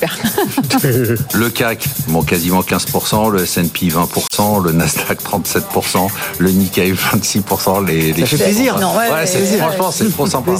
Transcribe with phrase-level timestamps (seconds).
[1.34, 7.86] le CAC, bon, quasiment 15%, le S&P 20%, le Nasdaq 37%, le Nikkei 26%.
[7.86, 8.78] Les, les ça fait plaisir.
[8.78, 9.26] Non, ouais,
[9.58, 10.52] franchement, c'est trop sympa.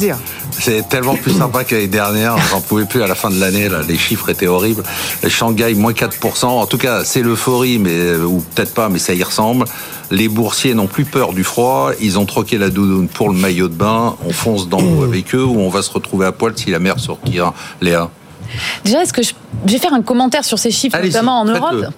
[0.58, 2.37] C'est tellement plus sympa que l'année dernière.
[2.50, 3.68] J'en pouvais plus à la fin de l'année.
[3.88, 4.82] Les chiffres étaient horribles.
[5.22, 6.47] Les Shanghai, moins 4%.
[6.47, 9.65] En tout cas, c'est l'euphorie, mais, ou peut-être pas, mais ça y ressemble.
[10.11, 11.93] Les boursiers n'ont plus peur du froid.
[12.01, 14.17] Ils ont troqué la doudoune pour le maillot de bain.
[14.27, 16.80] On fonce dans l'eau avec eux ou on va se retrouver à poil si la
[16.80, 17.55] mer sortira.
[17.80, 18.11] Léa
[18.84, 19.32] Déjà, est-ce que je...
[19.66, 21.93] vais faire un commentaire sur ces chiffres, notamment en Europe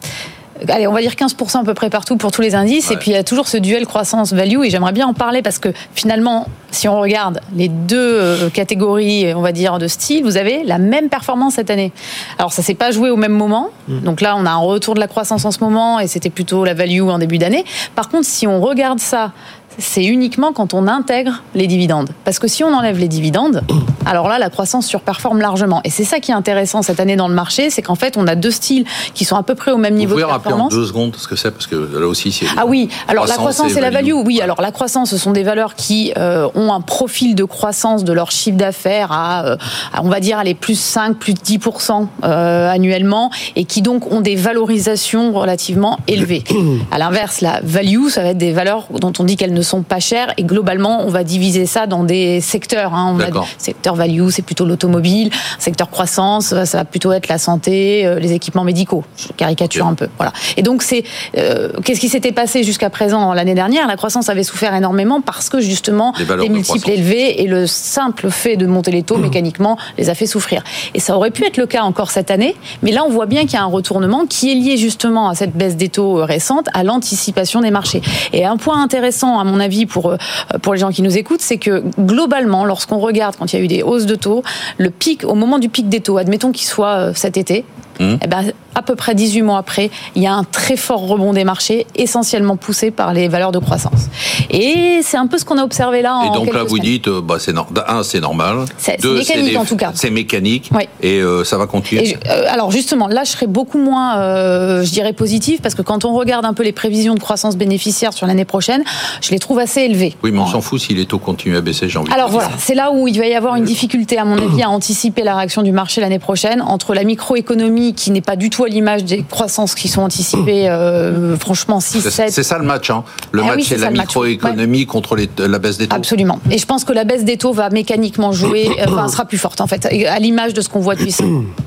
[0.68, 2.90] allez, on va dire 15% à peu près partout pour tous les indices.
[2.90, 4.64] Et puis il y a toujours ce duel croissance-value.
[4.64, 9.34] Et j'aimerais bien en parler parce que finalement, si on regarde les deux euh, catégories,
[9.34, 11.92] on va dire, de style, vous avez la même performance cette année.
[12.38, 13.70] Alors ça s'est pas joué au même moment.
[13.88, 14.00] Mm.
[14.00, 16.64] Donc là, on a un retour de la croissance en ce moment et c'était plutôt
[16.64, 17.64] la value en début d'année.
[17.94, 19.32] Par contre, si on regarde ça
[19.78, 22.10] c'est uniquement quand on intègre les dividendes.
[22.24, 23.62] Parce que si on enlève les dividendes,
[24.06, 25.80] alors là, la croissance surperforme largement.
[25.84, 28.26] Et c'est ça qui est intéressant cette année dans le marché, c'est qu'en fait, on
[28.26, 30.72] a deux styles qui sont à peu près au même niveau de performance.
[30.72, 32.46] Vous en deux secondes ce que c'est Parce que là aussi, c'est...
[32.56, 34.12] Ah oui, alors la croissance et la value.
[34.12, 38.04] Oui, alors la croissance, ce sont des valeurs qui euh, ont un profil de croissance
[38.04, 39.56] de leur chiffre d'affaires à, euh,
[40.02, 44.36] on va dire, les plus 5, plus 10% euh, annuellement, et qui donc ont des
[44.36, 46.44] valorisations relativement élevées.
[46.90, 49.82] À l'inverse, la value, ça va être des valeurs dont on dit qu'elles ne sont
[49.82, 52.94] pas chères et globalement on va diviser ça dans des secteurs.
[52.94, 53.16] Hein.
[53.16, 58.06] On a secteur value, c'est plutôt l'automobile, secteur croissance, ça va plutôt être la santé,
[58.06, 59.04] euh, les équipements médicaux.
[59.16, 60.08] Je caricature un peu.
[60.16, 60.32] Voilà.
[60.56, 61.04] Et donc c'est
[61.36, 63.86] euh, qu'est-ce qui s'était passé jusqu'à présent l'année dernière?
[63.86, 68.56] La croissance avait souffert énormément parce que justement les, multiples élevés et le simple fait
[68.56, 70.62] de monter les taux mécaniquement les a fait souffrir.
[70.94, 73.42] Et ça aurait pu être le cas encore cette année, mais là on voit bien
[73.42, 76.24] qu'il y a un retournement qui est lié justement à cette baisse des taux euh,
[76.24, 78.02] récente, à l'anticipation des marchés.
[78.32, 80.16] Et un point intéressant à mon avis pour, euh,
[80.60, 83.64] pour les gens qui nous écoutent, c'est que globalement, lorsqu'on regarde quand il y a
[83.64, 84.42] eu des hausses de taux,
[84.78, 87.64] le pic, au moment du pic des taux, admettons qu'il soit euh, cet été,
[88.00, 88.16] Mmh.
[88.22, 91.32] Eh ben, à peu près 18 mois après, il y a un très fort rebond
[91.32, 94.08] des marchés, essentiellement poussé par les valeurs de croissance.
[94.52, 96.22] Et c'est un peu ce qu'on a observé là.
[96.26, 98.64] Et donc là, vous dites, euh, bah, c'est un, c'est normal.
[98.76, 99.92] C'est mécanique en tout cas.
[99.94, 100.70] C'est mécanique.
[101.02, 102.16] Et euh, ça va continuer.
[102.28, 106.12] Euh, alors justement, là, je serais beaucoup moins, je dirais, positif parce que quand on
[106.14, 108.84] regarde un peu les prévisions de croissance bénéficiaire sur l'année prochaine,
[109.20, 110.14] je les trouve assez élevées.
[110.22, 112.50] Oui, mais on s'en fout si les taux continuent à baisser, j'ai envie Alors voilà,
[112.58, 115.36] c'est là où il va y avoir une difficulté, à mon avis, à anticiper la
[115.36, 119.04] réaction du marché l'année prochaine entre la microéconomie qui n'est pas du tout à l'image
[119.04, 122.30] des croissances qui sont anticipées, euh, franchement, 6-7.
[122.30, 122.90] C'est ça le match.
[122.90, 123.04] Hein.
[123.32, 124.41] Le ah match, c'est la microéconomie
[124.86, 125.96] contre la baisse des taux.
[125.96, 126.40] Absolument.
[126.50, 129.60] Et je pense que la baisse des taux va mécaniquement jouer, enfin, sera plus forte,
[129.60, 131.14] en fait, à l'image de ce qu'on voit depuis.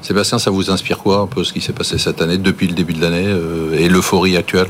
[0.01, 2.73] Sébastien, ça vous inspire quoi, un peu ce qui s'est passé cette année, depuis le
[2.73, 4.67] début de l'année, euh, et l'euphorie actuelle?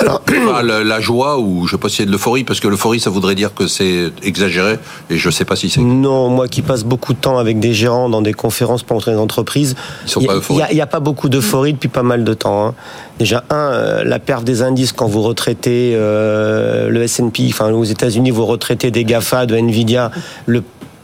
[0.00, 0.22] Alors,
[0.62, 3.34] la, joie ou je sais pas si c'est de l'euphorie parce que l'euphorie ça voudrait
[3.34, 4.78] dire que c'est exagéré
[5.10, 5.80] et je sais pas si c'est.
[5.80, 9.14] Non, moi qui passe beaucoup de temps avec des gérants dans des conférences pour entrer
[9.14, 9.76] dans entreprises,
[10.16, 10.28] il
[10.72, 12.66] n'y a, pas beaucoup d'euphorie depuis pas mal de temps.
[12.66, 12.74] Hein.
[13.18, 17.84] Déjà un, euh, la perte des indices quand vous retraitez euh, le S&P, enfin aux
[17.84, 20.10] États-Unis vous retraitez des Gafa, de Nvidia,
[20.46, 20.62] le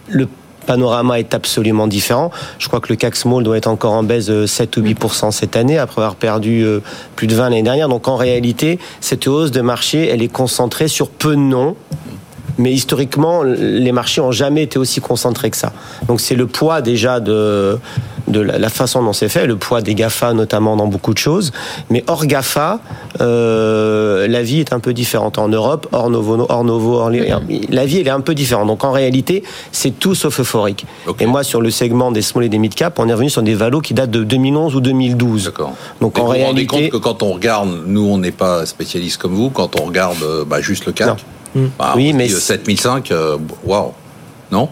[0.09, 0.29] le
[0.67, 2.31] panorama est absolument différent.
[2.59, 5.31] Je crois que le CAC Small doit être encore en baisse de 7 ou 8%
[5.31, 6.81] cette année, après avoir perdu euh,
[7.15, 7.89] plus de 20 l'année dernière.
[7.89, 11.77] Donc en réalité, cette hausse de marché, elle est concentrée sur peu de noms
[12.59, 15.73] mais historiquement, les marchés ont jamais été aussi concentrés que ça.
[16.09, 17.79] Donc c'est le poids déjà de,
[18.29, 21.53] de la façon dont c'est fait, le poids des GAFA notamment dans beaucoup de choses.
[21.91, 22.81] Mais hors GAFA,
[23.21, 25.39] euh, la vie est un peu différente.
[25.39, 28.67] En Europe, hors Novo, hors Novo, hors, la vie elle est un peu différente.
[28.67, 29.43] Donc en réalité,
[29.73, 30.87] c'est tout sauf euphorique.
[31.21, 33.43] Et moi, sur le segment des small et des mid cap, on est revenu sur
[33.43, 35.45] des valos qui datent de 2011 ou 2012.
[35.45, 35.75] D'accord.
[36.01, 38.67] Donc en vous réalité, vous rendez compte que quand on regarde, nous on n'est pas
[38.67, 41.25] spécialistes comme vous, quand on regarde euh, bah, juste le CAC.
[41.79, 43.93] Bah, oui, mais 7005, euh, waouh,
[44.51, 44.69] non?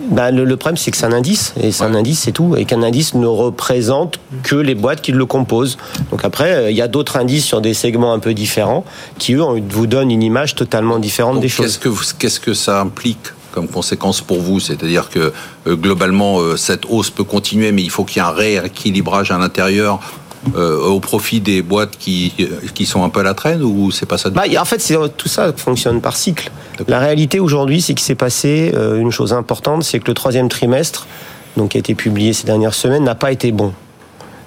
[0.00, 2.64] Bah, le, problème, c'est que c'est un indice, et c'est un indice, c'est tout, et
[2.64, 5.78] qu'un indice ne représente que les boîtes qui le composent.
[6.10, 8.84] Donc après, euh, il y a d'autres indices sur des segments un peu différents
[9.18, 11.78] qui, eux, vous donnent une image totalement différente des choses.
[12.18, 14.58] Qu'est-ce que, ça implique comme conséquence pour vous?
[14.58, 15.32] C'est-à-dire que
[15.66, 19.38] euh, globalement, cette hausse peut continuer, mais il faut qu'il y ait un rééquilibrage à
[19.38, 20.00] l'intérieur
[20.56, 22.32] euh, au profit des boîtes qui,
[22.74, 25.28] qui sont un peu à la traîne ou c'est pas ça bah, En fait, tout
[25.28, 26.50] ça fonctionne par cycle.
[26.88, 30.48] La réalité aujourd'hui, c'est qu'il s'est passé euh, une chose importante, c'est que le troisième
[30.48, 31.06] trimestre,
[31.56, 33.72] donc qui a été publié ces dernières semaines, n'a pas été bon.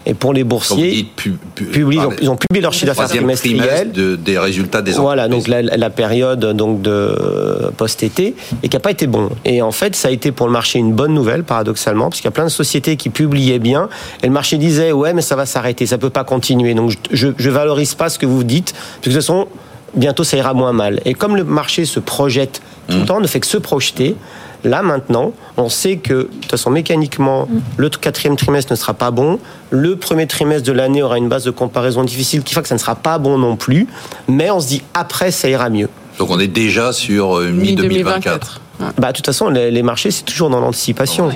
[0.09, 4.93] Et pour les boursiers, ils, ont, publié leur chiffre d'affaires trimestriel de, des résultats des
[4.93, 8.33] Voilà, donc la, période donc de post-été
[8.63, 9.29] et qui n'a pas été bon.
[9.43, 12.25] Et en fait, ça a été pour le marché une bonne nouvelle, paradoxalement, parce qu'il
[12.25, 13.89] y a plein de sociétés qui publiaient bien
[14.23, 16.73] et le marché disait ouais, mais ça va s'arrêter, ça peut pas continuer.
[16.73, 19.47] Donc je, je valorise pas ce que vous dites, parce que de toute façon,
[19.93, 21.01] bientôt ça ira moins mal.
[21.03, 23.05] Et comme le marché se projette tout le mmh.
[23.05, 24.15] temps, ne fait que se projeter,
[24.63, 27.59] Là maintenant, on sait que de toute façon mécaniquement, mm.
[27.77, 29.39] le quatrième trimestre ne sera pas bon.
[29.69, 32.75] Le premier trimestre de l'année aura une base de comparaison difficile qui fait que ça
[32.75, 33.87] ne sera pas bon non plus.
[34.27, 35.89] Mais on se dit après ça ira mieux.
[36.17, 38.59] Donc on est déjà sur euh, mi-2024.
[38.97, 41.31] Bah, de toute façon, les, marchés, c'est toujours dans l'anticipation.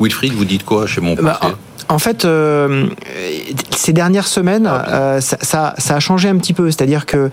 [0.00, 1.38] Wilfried, vous dites quoi chez mon bah,
[1.88, 2.86] en fait, euh,
[3.76, 6.70] ces dernières semaines, ah, euh, ça, ça, a changé un petit peu.
[6.70, 7.30] C'est-à-dire que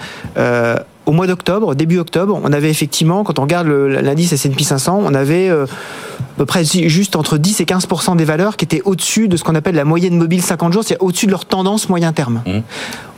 [1.10, 5.16] au mois d'octobre, début octobre, on avait effectivement, quand on regarde l'indice S&P 500, on
[5.16, 9.28] avait euh, à peu près juste entre 10 et 15 des valeurs qui étaient au-dessus
[9.28, 12.14] de ce qu'on appelle la moyenne mobile 50 jours, c'est-à-dire au-dessus de leur tendance moyen
[12.14, 12.44] terme.
[12.46, 12.60] Mmh.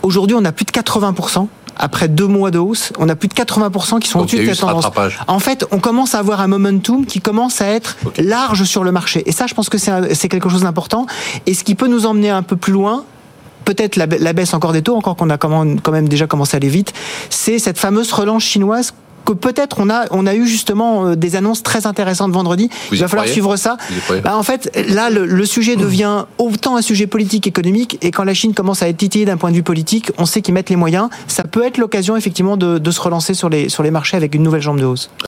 [0.04, 3.34] Aujourd'hui, on a plus de 80% après deux mois de hausse, on a plus de
[3.34, 4.86] 80% qui sont au-dessus de cette tendance.
[5.28, 8.94] En fait, on commence à avoir un momentum qui commence à être large sur le
[8.94, 9.24] marché.
[9.26, 11.08] Et ça, je pense que c'est quelque chose d'important.
[11.46, 13.04] Et ce qui peut nous emmener un peu plus loin,
[13.74, 16.70] peut-être la, baisse encore des taux, encore qu'on a quand même déjà commencé à aller
[16.70, 16.94] vite,
[17.30, 21.36] c'est cette fameuse relance chinoise que peut-être on a on a eu justement euh, des
[21.36, 22.72] annonces très intéressantes vendredi.
[22.92, 23.78] Il va falloir suivre ça.
[24.24, 28.34] Bah, en fait, là le, sujet devient autant un sujet politique économique et quand la
[28.34, 30.76] Chine commence à être titillée d'un point de vue politique, on sait qu'ils mettent les
[30.76, 31.10] moyens.
[31.28, 34.34] Ça peut être l'occasion effectivement de, de se relancer sur les sur les marchés avec
[34.34, 35.12] une nouvelle jambe de hausse.